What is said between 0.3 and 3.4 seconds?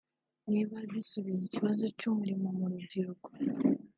Niba zisubiza ikibazo cy’umurimo mu rubyiruko